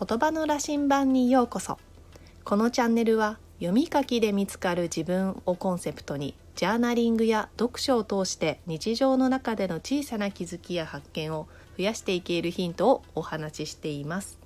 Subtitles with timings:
[0.00, 1.76] 言葉の羅針盤にようこそ。
[2.44, 14.38] このチャンネルは読み書きで見つかる自分をコンセプトにジャーナリングや読書を通して日常の中での小さな気づきや発見を増やしていけるヒントをお話ししています。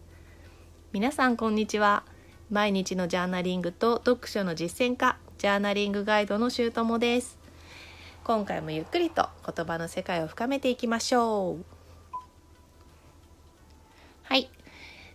[0.91, 2.03] 皆さんこんにちは。
[2.50, 7.39] 毎日のジャーナリングと読書の実践家ジャーナリングガイドのしゅうともです。
[8.25, 11.74] 今回もゆっくりと言葉の世界を深めていきましょう。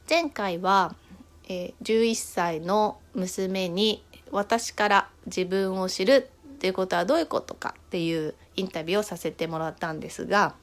[0.10, 0.96] 前回は、
[1.48, 10.56] えー、11歳の娘に私から自分を知るっていうことはどういうことかっていうインタビューをさせてもらったんですが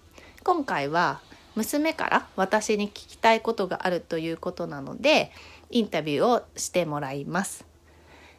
[0.42, 1.20] 今回は
[1.54, 5.30] 娘から私に聞きたいことがあるということなので
[5.70, 7.64] インタビューをしてもらいます。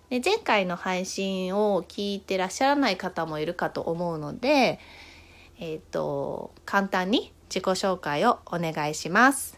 [0.09, 4.79] で前回の配信を聞いてらっしゃらない方もいるかと思うので、
[5.59, 9.56] えーと、簡単に自己紹介をお願いします。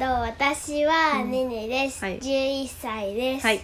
[0.00, 3.46] どう私はねねです、うんはい、11歳です。
[3.46, 3.60] はい。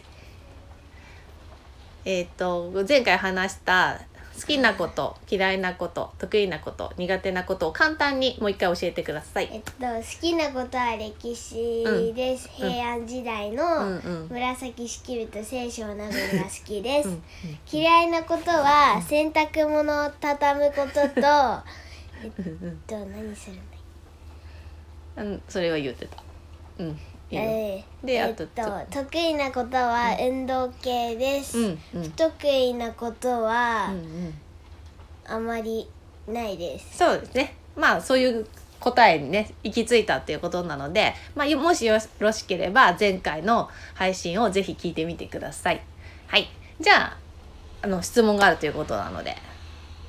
[2.05, 4.03] えっ、ー、と前回話した
[4.39, 9.49] 好きなこと嫌いなこと得意なこと苦手なことを簡単にもう一回教えてください。
[9.51, 12.51] えっと好きなことは歴史です。
[12.61, 17.09] うん、平安時代の紫式部と清少納言が好きです。
[17.73, 21.01] 嫌いなことは洗濯物を畳むことと
[22.23, 22.33] えっ
[22.87, 23.57] と何するん
[25.17, 26.26] だうんそれは言ってた。
[26.79, 26.99] うん。
[27.31, 28.47] えー、で、えっと
[28.91, 34.35] 得意なことは運動系です、うんうん、不得意なことは、うんうん、
[35.27, 35.89] あまり
[36.29, 36.99] ないです。
[36.99, 37.55] そうですね。
[37.77, 38.47] まあそういう
[38.79, 45.83] 答えにね行き着いたっていうことなので、まあ、もしよろしければ前回の配信をぜひ聞いてみてください。
[46.29, 46.49] はい。
[46.81, 47.17] じゃあ
[47.83, 49.37] あの質問があるということなので。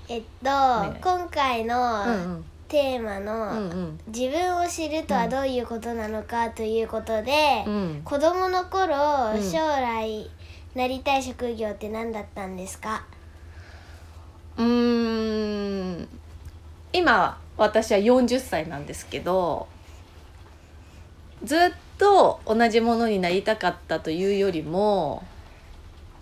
[0.10, 8.88] えっと、ね、今回の、うんうんテーマの、自分を知るとはどういうことなのかということで、うん、子供の頃、
[9.42, 10.30] 将来
[10.76, 13.04] なりたい職業って何だったんですか？
[14.58, 16.08] うん。
[16.94, 19.68] 今私は40歳なんですけど
[21.44, 21.60] ずっ
[21.98, 25.24] と同じものになりたかったというよりも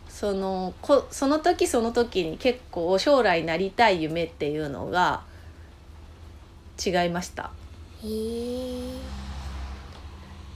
[0.10, 5.22] そのこその時その時に結構将来なりたい夢っていうのが
[6.84, 7.52] 違いました。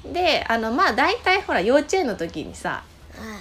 [0.05, 2.83] であのまあ大体ほら幼稚園の時にさ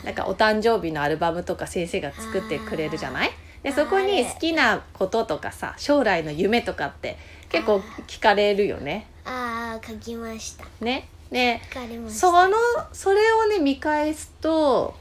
[0.05, 3.31] なんかお誕生日のアルバムとか先生が作ってくれるじゃない？
[3.62, 7.17] でそこに好きなこととかさ将来の夢とかって
[7.49, 9.06] 結構聞かれるよね。
[9.25, 10.65] ああ書きました。
[10.81, 11.09] ね。
[11.31, 11.61] で
[12.09, 12.56] その
[12.93, 14.97] それをね見返すと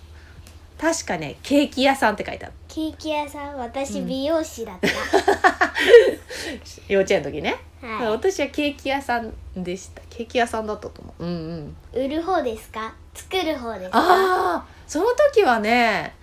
[0.78, 2.54] 確かねケーキ屋さんって書いてある。
[2.68, 4.88] ケーキ屋さん私美容師だった、
[6.88, 10.02] 幼稚園の時ね、はい、私はケーキ屋さんでした。
[10.10, 11.26] ケーキ屋さんだったと思う。
[11.26, 12.06] うんうん。
[12.06, 12.94] 売る方ですか？
[13.14, 14.00] 作る方ですか？
[14.00, 16.16] ああその時はね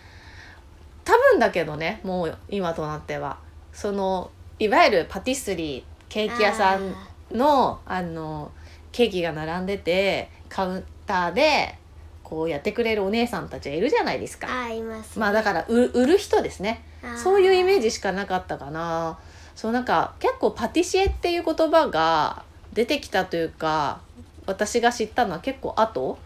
[1.05, 3.39] 多分だけどねもう今となっては。
[3.73, 6.95] そのいわゆるパティスリーケーキ屋さん
[7.37, 8.53] のあの
[8.93, 11.77] ケーキが並んでてカウンターで
[12.23, 14.47] こうやってくれるお姉さんたちがいるじゃないですか。
[14.49, 16.85] あいます、ね、まあだから売る人ですね。
[17.23, 19.19] そういうイメージしかなかったかな。
[19.55, 22.43] そうなんか結構パティシエっていう言葉が
[22.73, 24.01] 出てきたというか
[24.47, 26.19] 私が知ったのは結構後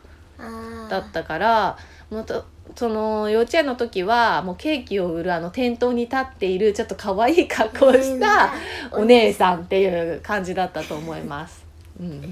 [0.89, 1.78] だったから
[2.11, 2.44] もと
[2.75, 8.53] その幼稚園の時はもうケーキを売るあの店頭に立っているちょっと可愛い格好をした
[8.93, 11.65] お姉さんっていう感じだったと思います。
[12.00, 12.22] うん、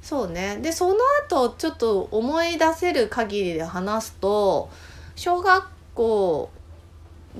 [0.00, 0.58] そうね。
[0.62, 0.94] でその
[1.28, 4.70] 後ちょっと思い出せる限りで話すと
[5.16, 6.50] 小学校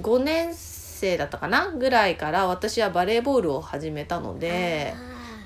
[0.00, 0.85] 5年生
[1.18, 1.70] だったかな？
[1.70, 4.94] ぐらいから私はバレーボールを始めたので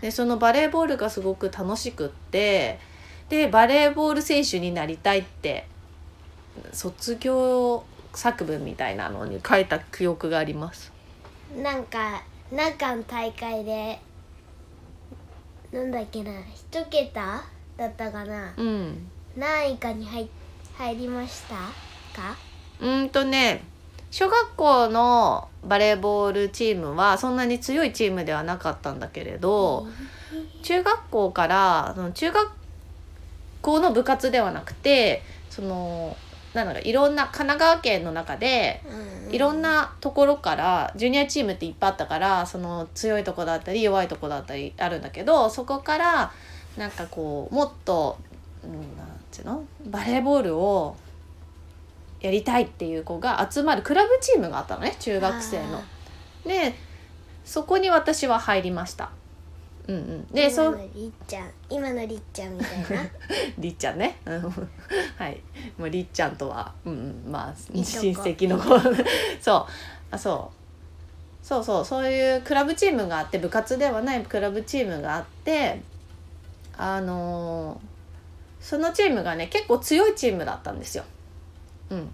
[0.01, 2.79] でそのバレーボールがすごく楽しくって
[3.29, 5.67] でバレーボール選手になりたいって
[6.73, 7.85] 卒業
[8.15, 10.93] 作文みたいなのに書いた記憶があります。
[11.57, 12.23] なんか
[12.53, 13.99] なんかの大会で
[15.73, 17.43] なんだっけな一桁
[17.77, 20.29] だったかな、うん、何位かに入
[20.77, 22.37] 入りましたか？
[22.81, 23.63] うんとね
[24.11, 29.87] 小学校のバレーボールチームはそんなに強いチームではなかったんだけれど、
[30.63, 32.51] 中学校からその中学
[33.63, 36.17] 校の部活ではなくてその
[36.55, 38.83] なんだろういろんな神奈川県の中で、
[39.31, 46.33] いろんなところからジュニアチームっていっぱいあったからその強いとこだったり弱いとこだったりあるんだけどそこから
[46.77, 48.19] なんかこうもっと、
[48.65, 49.65] うん、なんていうの？
[49.87, 50.97] バレーボールを
[52.21, 55.83] やりたいっていう子が集まるクラブチームがあったのね中学生の。
[56.45, 56.75] で
[57.45, 59.11] そこに私は入りました。
[59.89, 60.27] うんうん。
[60.27, 63.03] でそうりっちゃん今のりっちゃんみたいな。
[63.59, 64.19] りっちゃんね。
[65.17, 65.41] はい。
[65.79, 66.93] もうりっちゃんとはうん
[67.27, 68.79] うんまあ親戚の子。
[69.41, 69.67] そう。
[70.11, 70.51] あそ
[71.43, 71.47] う。
[71.47, 71.85] そうそう。
[71.85, 75.81] そういうクラブチームがあって部活ではないクラブチームがあって
[76.77, 81.05] あのー、そのチームがね結構強いチームだったんですよ。
[81.91, 82.11] うん、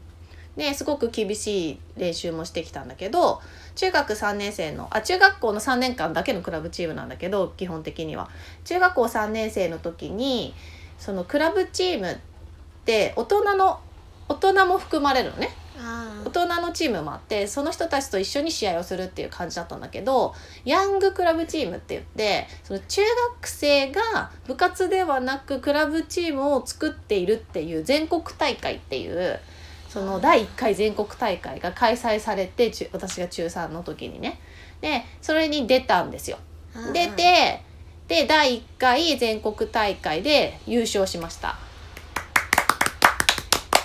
[0.56, 3.40] ですごく厳しい練習もしてきたんだけど
[3.74, 8.28] 中学3年生のあ中学校の3年間だけのクラブチームなんだけど基本的には。
[8.64, 10.54] 中学校3年生の時に
[10.98, 12.16] そのクラブチームっ
[12.84, 13.80] て大人の
[14.28, 15.50] 大人も含まれるのね。
[16.24, 20.34] 大人のチームもあってその人たちと一緒に試合をするっていう感じだったんだけど
[20.64, 23.02] ヤングクラブチームって言ってその中
[23.40, 29.38] 学生が部活ではなくクラブチームを作っているっていう全国大会っていう
[29.96, 34.38] その第1回全国大会が開催されて私が中3の時にね
[34.82, 36.36] でそれに出たんですよ。
[36.92, 37.62] 出て
[38.06, 41.56] で第1回全国大会で優勝しました。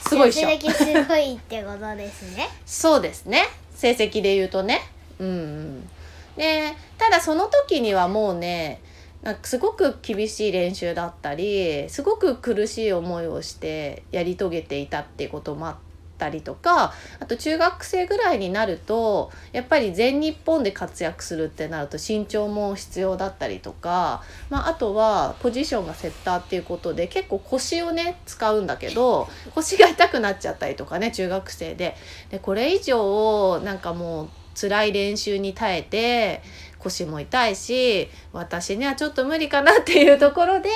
[0.09, 2.49] すごい成績すごいってことですね。
[2.67, 4.81] そうですね成績で言うとね。
[5.17, 5.89] うん、うん、
[6.35, 8.81] でただその時にはもうね
[9.21, 15.90] なんかすごく厳しい練習だったりすごく苦しい思いをしてやり遂げていたっていうこともあって。
[16.21, 24.21] ったりとかあと中学生ぐらいになるとやっぱり全日本で活躍するってなると身長も必要だったりとか、
[24.51, 31.95] まあ、あとはポジションがセッターっていうことで結構腰をね使うんだけど腰が痛くなっちゃったりとかね中学生で。
[32.29, 34.29] でこれ以上なんかもう
[34.59, 36.41] 辛い練習に耐えて
[36.79, 40.69] 腰も痛いし私にはちょっと無理かなっていうところで、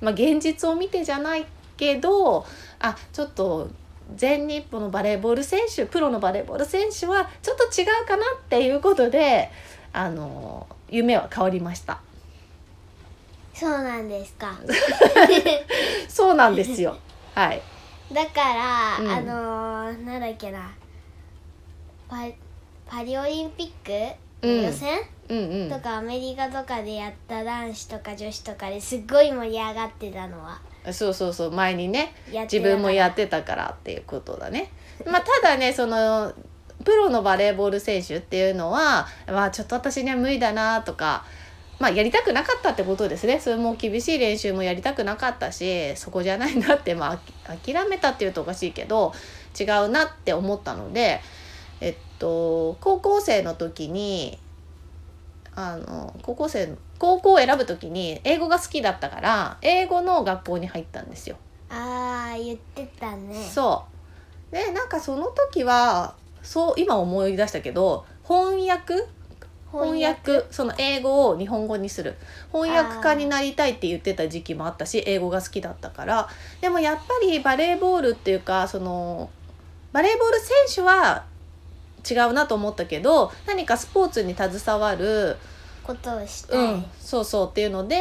[0.00, 1.46] まあ、現実を見てじゃない
[1.76, 2.46] けど
[2.78, 3.70] あちょっと
[4.14, 9.50] 全日本のバレーボール選手プロのバレーボール選手はちょっと違うかなっていうことで
[9.92, 12.00] あの夢は変わりました。
[13.52, 14.54] そうなんですか。
[16.08, 16.96] そうなんですよ。
[17.34, 17.60] はい。
[18.12, 20.70] だから、うん、あのー、なんだっけな。
[22.08, 22.18] パ
[22.86, 24.16] パリオリンピック？
[24.46, 30.60] 予選、うんうんうん、とかアメリカとかでやった男子とか女子とかですっごい盛り上がってたのは
[30.92, 34.70] そうそうそう前にね自分もやってたからっていうことだね。
[35.04, 36.32] まあ、ただねその
[36.84, 41.24] プロのバレーボール選手っていうのは、まあ、ちょっと私には無理だなとか、
[41.78, 49.12] まあ、やりたくなかったってことですねそれも厳しい練習もやりたくなかったしそこじゃないなって、まあ、諦めたっていうとおかしいけど
[49.58, 51.20] 違うなって思ったので、
[51.80, 54.38] えっと、高校生の時に
[55.54, 61.36] あの高校生高校を選ぶ時に英語が好きだったから英語の学校に入ったんですよ。
[61.68, 63.34] あー言ってたね。
[63.34, 63.84] そ
[64.52, 64.54] う。
[64.54, 68.94] でなんかその時はそう今思い出したけど翻訳？
[69.72, 70.46] 翻訳？
[70.50, 72.16] その英語を日本語にする。
[72.52, 76.28] 翻訳家になりたいって言ってた時期もあったし英語が好きだったから。
[76.60, 79.28] でもやっぱりバレーボールっていうかその
[79.92, 81.24] バレーボール選手は
[82.08, 85.36] 違うなと思ったけど何かスポーツに携わる
[85.86, 86.56] ことをした。
[86.56, 87.96] い、うん、そうそうっていうので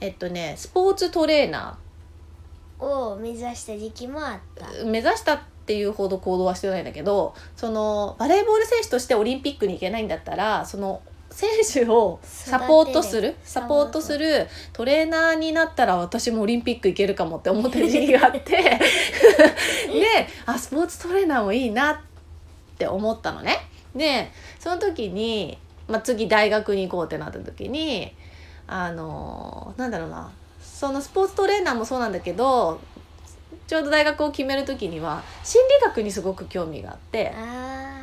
[0.00, 1.86] えっとねスポーツトレーナー。
[2.78, 4.84] を目指した時期もあった。
[4.84, 13.34] 目指したっていうほど行動はしてないんだけどそのバレーボール選手としてオリンピックに行けないんだったらその選手をサポートする。
[13.42, 18.56] サポートするトレーナーになったら私もオリンピック行けるかもって思ってる時期があって。
[18.56, 18.78] で
[20.46, 21.96] あスポーツトレーナーもいいなっ
[22.78, 23.68] て思ったのね。
[23.94, 28.12] でその時に、まあ、次大学に行こうってなった時に
[28.66, 30.30] あのなんだろうな。
[30.60, 32.80] そのスポーツトレーナーもそうなんだけど
[33.66, 37.32] ちょうど大学を決める時には心理学にすごく興味があって。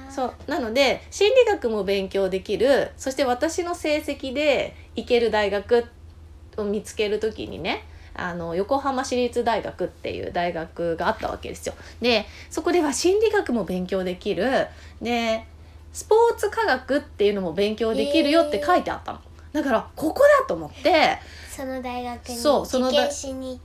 [0.10, 0.34] そう。
[0.48, 2.92] なので心理学も勉強できる。
[2.98, 5.86] そして私の成績で行ける大学
[6.58, 11.74] を見つける時にねあの横浜市立大学っていう大学があったわけですよ。
[12.02, 14.68] でそこでは心理学も勉強できる。
[15.02, 15.46] で
[15.93, 19.19] スポーツ科学っていうのも勉強できるよって書いてあったの。
[19.53, 21.19] だからここだと思って。
[21.50, 23.59] その大学に受験しに行っ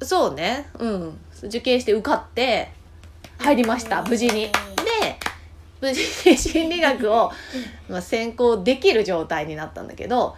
[0.00, 0.06] た？
[0.06, 0.68] そうね。
[0.78, 1.18] うん。
[1.44, 2.72] 受験して受かって
[3.38, 4.32] 入りました無事に。
[4.32, 4.50] で
[5.78, 7.30] 無事に心理学を、
[7.90, 10.34] まあ、専攻できる状態になったんだけど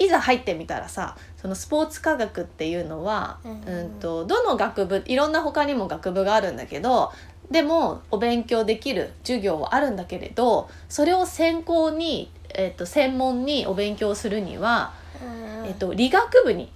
[0.00, 7.12] いざ入ってみたらさそのスポーツ科学っていうのは、うん、うんとどの学部いろんな他にも学部があるんだけど
[7.50, 14.94] でもお勉強できる授業はあるんだけれどそれを専攻に、えーと、専門にお勉強するには、
[15.64, 16.72] えーと、理学部に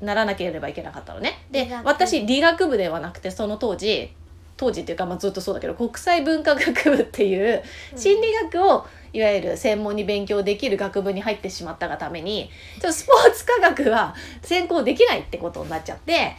[0.00, 1.44] ならなければいけなかったのね。
[1.50, 4.12] で私理学部ではなくてその当時
[4.56, 7.62] 当時っていうか、まあ、ずっとそうだけど国際文化学部っていう
[7.96, 16.36] 心理学をいわゆる専門に勉強できる学部に入ってしまったがためにちょっとスポーツ科学は専攻できないってことになっちゃって。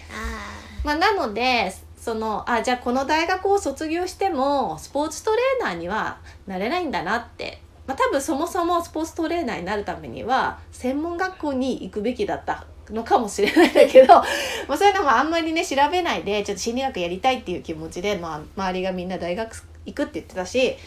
[0.84, 1.72] まあ、なので
[2.02, 6.18] そのあじゃあこの大学を卒業してもスポーツトレーナーには
[6.48, 7.62] なれないんだなって。
[7.88, 14.14] まあ、多分そもそもスポーツトレーナーになるためには専門学校に行くべきだったのかもしれないんだけど
[14.70, 20.78] まあそういうのもあんまりね調べないでちょっと心理学やりたいっていう気持ちで、まあ、周りがみんな大学行くって言ってたし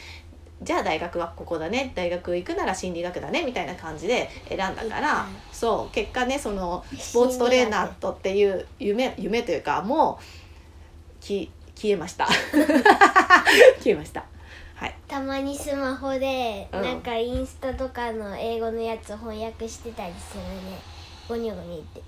[0.62, 10.43] じゃあ大学はここだね大学行くなら心理学だねみたいな感じで選んだからそう結果ねそのスポーツトレーナーとっていう夢夢というかもう
[11.24, 12.26] き消えました。
[13.82, 14.24] 消えました。
[14.76, 20.78] はい、たまにスマホで、なんかインスタとかの英語のやつ翻訳してたりするね。
[21.28, 22.02] ゴニョゴニって。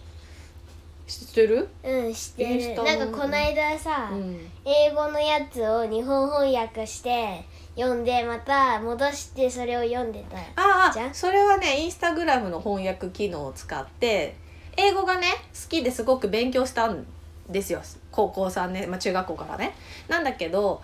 [1.07, 1.69] 知ってる？
[1.85, 2.83] うん知ってる。
[2.83, 7.45] なんかこの間さ、うん、英語のやつを日本翻訳して
[7.77, 14.35] 読んでまた戻してそれを読んでたああそれはねインスタグラムの翻訳機能を使って
[14.77, 17.07] 英語がね好きですごく勉強したん
[17.49, 17.83] ですよ
[18.17, 19.75] 高校3年、まあ、中学校からね。
[20.09, 20.81] なんだけど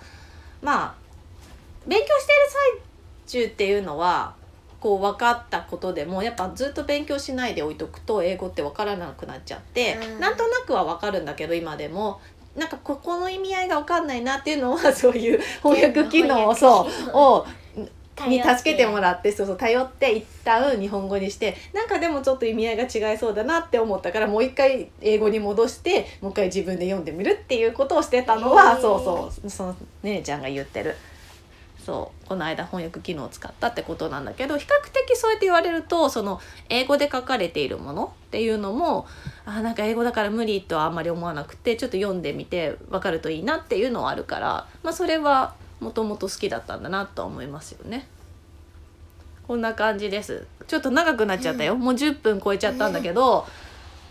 [0.60, 0.94] まあ
[1.86, 2.86] 勉強している
[3.26, 4.34] 最中っていうのは
[4.78, 12.20] こう分かったことでもやっぱずっと勉強しないで置いとくと英語って分からなくなっちゃって、うん、なんとなくは分かるんだけど今でも。
[12.54, 17.46] なんかここの意味合いが分かんないなっていうのはそういう翻訳機能をそうを
[18.28, 30.96] に助けてもらってそうそう頼って一旦日本語にしてなんかでもちょっと意味合いが違いそうだなって思ったからもう一回英語に戻してもう一回自分で読んでみるっていうことをしてたのはそうそうその姉ちゃんが言ってる。
[31.84, 39.06] そうこの間翻訳機能を使ったってことなんだけど比較的そうやって言われるとその英語で書かれているものっていうのも
[39.44, 48.06] あなんか英語だから無理とはあんまり思わなくてちょっと読んでみて分かるといいなっていうのはあるから、まあ、それはもともと好きだったんだなと思いますよね。
[49.46, 50.46] こんな感じです。
[50.68, 53.46] ちょっと長くなっちゃったよ、もう10分超えちゃったんだけど、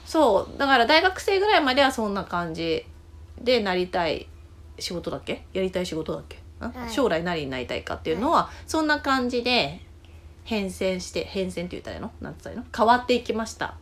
[0.05, 0.57] そう。
[0.59, 2.85] だから大学生ぐらいまではそんな感じ
[3.41, 4.27] でなりたい
[4.77, 5.45] 仕事だっけ？
[5.53, 6.39] やりたい仕事だっけ？
[6.89, 9.81] 将来何になりたいかっていうのは、そんな感じで
[10.43, 12.11] 変遷して変遷って言ったらの？
[12.19, 12.65] なんつったらの？
[12.75, 13.75] 変わっていきました。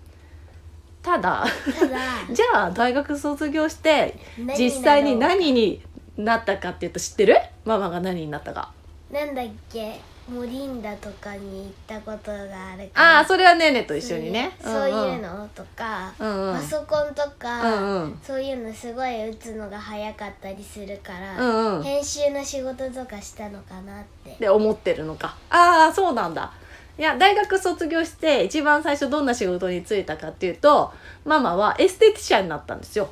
[1.01, 1.45] ただ
[2.31, 4.19] じゃあ大学卒業して
[4.57, 5.81] 実際に何に
[6.23, 7.37] なったかっていうと知ってる？
[7.65, 8.71] ママが何になったか。
[9.11, 9.99] なんだっけ？
[10.29, 24.35] モリンダとかに行ったことがあるからああそれはねねと一緒にね、そういうのとか、うんうん、パソコンとか、うんうん、そういうのすごい打つのが早かったりするから、うんうん、編集の仕事とかしたのかなって。
[24.39, 25.35] で思ってるのか。
[25.49, 26.53] ああそうなんだ。
[26.99, 30.93] いや大学卒業して一番最初どんな仕事に就いたかっていうと
[31.25, 33.09] ママはエステティシャンになったんですよ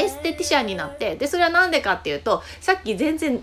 [0.00, 3.42] エステティシャンになってでそれは何でかっていうとさっき全然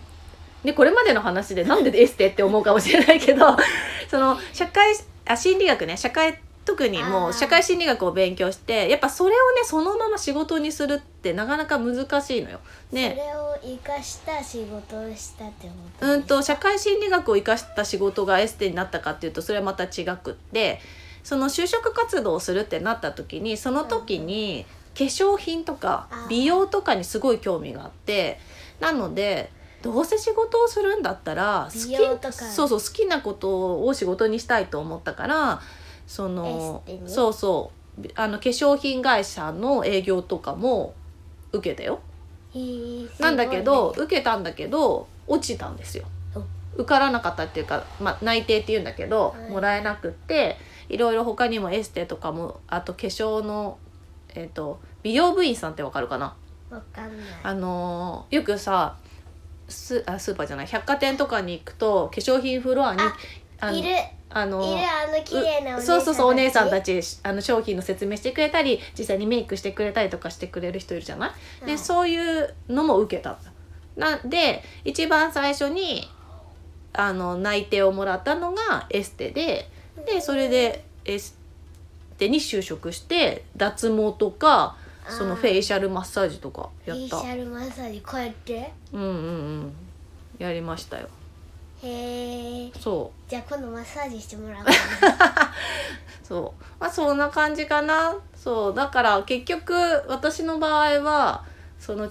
[0.64, 3.46] でこれまでの話でなんでエステって思うかもしれないけど
[4.10, 4.96] その社会
[5.26, 12.60] あ心理学ね社会特にもう社会心理学を勉強してやっぱそれをねそのまま仕事にするってなかなか難しいのよ。
[12.92, 20.82] ね、それを生かした仕事をしたってことうんと社会心理学を生かした仕事がエステになったかっていうとそれはまた違くって
[21.24, 24.66] その就職活動をするってなった時にその時に
[24.98, 28.40] 化粧品とか美容とかにすごい興味があって
[28.80, 29.52] なので
[29.84, 31.96] どうせ仕事をするんだったら好き
[32.32, 35.62] そうそう好きなことを仕事にしたいと思ったから
[36.08, 37.78] そのそうそう。
[38.16, 40.94] あの化粧品会社の営業とかも
[41.52, 42.00] 受けたよ。
[43.20, 46.06] なんだけど、受けたんだけど落ちたんですよ。
[46.76, 50.58] 受からなかったっていうか、まあ、内定っていうんだけど、はい、もらえなくって
[50.90, 53.80] いろいろ他にもエステとかもあと化粧の、
[54.36, 56.36] えーと、美容部員さんってわかるかな？
[57.44, 58.98] あのよくさ
[59.70, 60.68] スあスーパーじゃない。
[60.68, 63.02] 百貨店とかに行くと化粧品フロアに
[63.60, 63.90] あいる。
[64.30, 71.32] あのいるあの綺麗なお姉さんそうそうそうお姉さんたちあの商品の説明してくれたり実際にメイクしてくれたりとかしてくれる人いるじゃない、
[71.62, 73.40] うん、でそういうのも受けた。
[73.96, 76.10] なんで一番最初に
[76.92, 79.70] あの内定をもらったのがエステで
[80.06, 81.37] でそれでエス
[82.18, 84.76] テに就職して脱毛とか
[85.08, 87.18] そのフェイシャルマッサージとかやった。
[87.18, 88.74] フェイシャルマッサージこうやって？
[88.94, 89.12] うんうんう
[89.62, 89.74] ん。
[90.40, 91.08] やりましたよ。
[91.84, 93.30] へえそう。
[93.30, 94.66] じゃあ今度マッサージしてもらおう
[96.24, 96.64] そう。
[96.80, 98.16] まあそんな感じかな。
[98.36, 98.74] そう。
[98.74, 99.74] だから結局
[100.08, 101.44] 私の場合は
[101.80, 102.10] その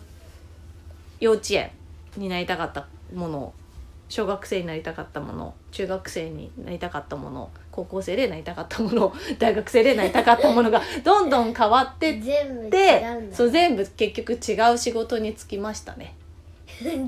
[1.21, 1.71] 幼稚園
[2.17, 3.53] になりたかったもの
[4.09, 12.23] 小学生になりたかったもの中学生になりたかったもの高校生でなりたかったもの 大学生でなりたかったものがどんどん変わってっ
[12.71, 16.15] てそう全部結局違う仕事に就きましたね。
[16.81, 17.07] 全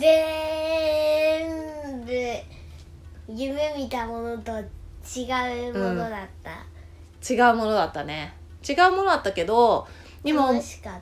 [2.05, 2.13] 部
[3.29, 5.25] 夢見たものと違
[5.71, 6.55] うものだった、う
[7.35, 8.35] ん、違うものだったね。
[8.69, 9.87] 違うものだったけど
[10.25, 10.93] 今楽しかっ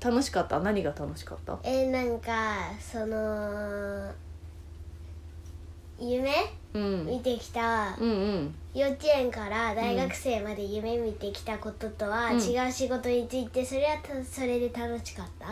[0.00, 0.08] た。
[0.08, 0.60] 楽しかった？
[0.60, 1.58] 何が楽しかった？
[1.64, 4.12] えー、なんかその
[6.00, 6.34] 夢、うん、
[6.74, 15.46] 見てきた、うんうん、幼稚園から大学生まで夢見てきたこととは違う仕事についてそれはそれで楽しかった？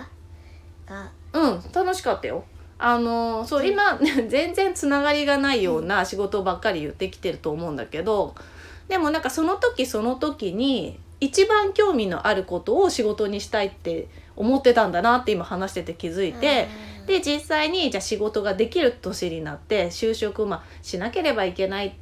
[0.87, 2.45] かうん楽しかったよ。
[2.79, 8.35] あのそう今 全然つながりがないような仕事ばっかり言ってきてると思うんだけど
[8.87, 16.69] でもなんかその時その時に一番興味のあることを仕事にしたいって思ってたんだなって今話してて気づいて。
[17.07, 21.93] で実際にじゃあ仕事ができる年になって就職、まあ、しなければいけないっ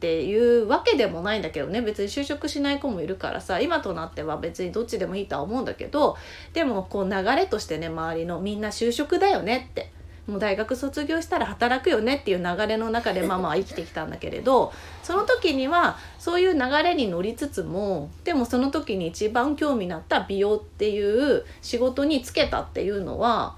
[0.00, 1.80] ていうわけでもないんだけどね。
[1.80, 6.16] 別に就職しない子もいるからさ今となっては別にどっちでもいいとは思うんだけど
[6.52, 9.92] でもこう流れとしてね周りのみんな就職だよねって。
[10.26, 14.72] もう大学卒業したら働くよねっていう流れの中でママは生きてきたんだけれど
[15.02, 23.56] その時にはそういう流れに乗りつつもでもその時に一番興味のあった美容っていう仕事に就けたっていうのは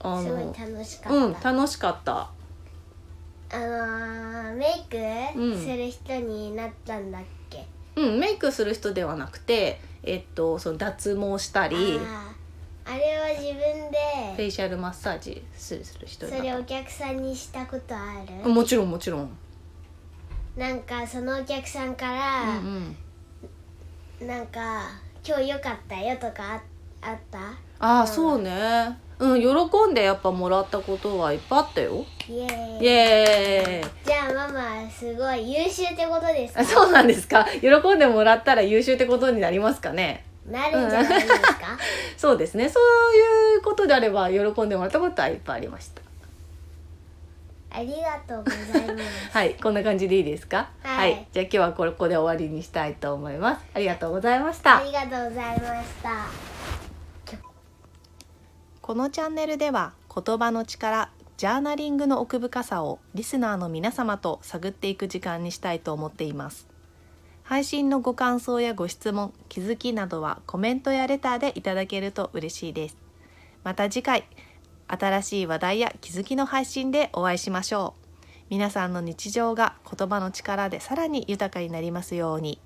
[0.00, 1.18] あのすごい楽しかった。
[1.18, 2.30] うん楽しかった。
[3.52, 7.66] あのー、メイクする人になったんだっけ、
[7.96, 11.98] うん、メイクする人ではなくて、えっと、その脱毛したり
[12.84, 13.98] あれは自分で
[14.36, 18.48] フェイシャルマッサージする人それお客さんにしたことある？
[18.48, 19.36] もちろんもちろん。
[20.56, 22.96] なんかそのお客さんから、うん
[24.20, 24.82] うん、なんか
[25.26, 26.62] 「今日よかったよ」とか
[27.02, 27.38] あった？
[27.80, 28.98] ああそうね。
[29.18, 32.04] うん喜んでやっぱもらったことはいっぱいあったよ。
[32.28, 32.84] イエーイ。
[32.84, 33.90] イエーイ。
[34.06, 36.64] じゃあママすごい優秀ってことですか？
[36.64, 37.46] そうなんですか？
[37.60, 40.24] 喜んでもらったら優秀ってことになりますかね？
[40.46, 41.78] なるんじゃないですか、
[42.16, 42.68] そうですね。
[42.68, 46.00] そういうことであれば喜んでもらったことはいっぱいありました。
[47.72, 49.04] ありがとうございます。
[49.32, 53.60] はいこんな感じでいいですか、はい、はい、じゃあ今日はここで終わりにしたいと思います。
[53.74, 54.78] ありがとうございました。
[54.78, 56.59] ありがとうございました
[58.90, 66.66] このチャンネルでは言葉の力ジャーナリングの奥深さをリスナーの皆様と探っていく時間にしたいと思っています
[67.44, 72.96] 配信のご感想やご質問、気づきなどはコメントやレターでいただけると嬉しいです。
[73.62, 74.24] また次回、
[74.88, 78.16] 新しい話題や気づきの配信でお会いしましょう。
[78.50, 82.60] 皆さんの日常が言葉の力でさらに豊かになりますように。